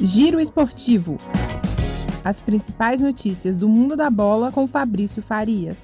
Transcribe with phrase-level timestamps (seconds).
[0.00, 1.16] Giro Esportivo.
[2.24, 5.76] As principais notícias do mundo da bola com Fabrício Farias.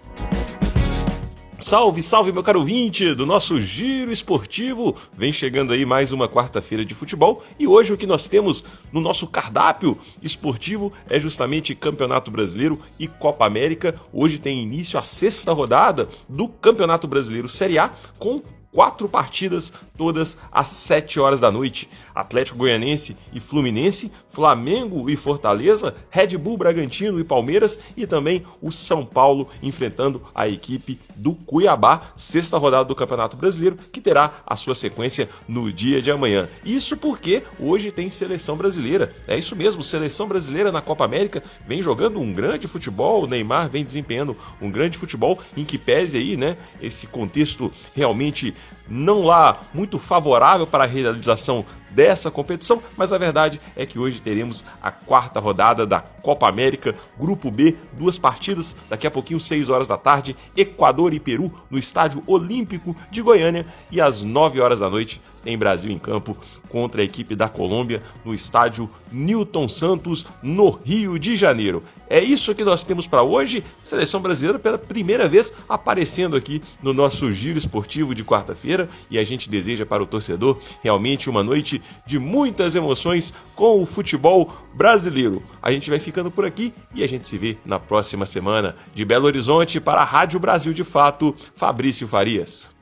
[1.59, 4.95] Salve, salve, meu caro ouvinte do nosso Giro Esportivo.
[5.17, 9.01] Vem chegando aí mais uma quarta-feira de futebol e hoje o que nós temos no
[9.01, 14.01] nosso cardápio esportivo é justamente Campeonato Brasileiro e Copa América.
[14.13, 18.41] Hoje tem início a sexta rodada do Campeonato Brasileiro Série A com
[18.75, 21.89] quatro partidas, todas às 7 horas da noite.
[22.13, 28.73] Atlético Goianense e Fluminense, Flamengo e Fortaleza, Red Bull Bragantino e Palmeiras e também o
[28.73, 34.57] São Paulo enfrentando a equipe do Cuiabá, sexta rodada do Campeonato Brasileiro, que terá a
[34.57, 36.49] sua sequência no dia de amanhã.
[36.65, 39.15] Isso porque hoje tem seleção brasileira.
[39.29, 43.69] É isso mesmo, seleção brasileira na Copa América vem jogando um grande futebol, o Neymar
[43.69, 48.55] vem desempenhando um grande futebol em que pese aí, né, esse contexto realmente
[48.89, 54.21] não lá muito favorável para a realização dessa competição, mas a verdade é que hoje
[54.21, 59.69] teremos a quarta rodada da Copa América, Grupo B, duas partidas, daqui a pouquinho, 6
[59.69, 64.81] horas da tarde, Equador e Peru no Estádio Olímpico de Goiânia e às 9 horas
[64.81, 66.37] da noite em Brasil em campo
[66.69, 71.83] contra a equipe da Colômbia no estádio Newton Santos, no Rio de Janeiro.
[72.09, 73.65] É isso que nós temos para hoje.
[73.83, 79.25] Seleção brasileira pela primeira vez aparecendo aqui no nosso giro esportivo de quarta-feira e a
[79.25, 85.43] gente deseja para o torcedor realmente uma noite de muitas emoções com o futebol brasileiro.
[85.63, 88.77] A gente vai ficando por aqui e a gente se vê na próxima semana.
[88.95, 92.75] De Belo Horizonte para a Rádio Brasil de Fato, Fabrício Farias.